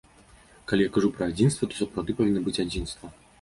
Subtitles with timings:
[0.71, 3.13] Калі я кажу пра адзінства, то сапраўды павінна быць адзінства.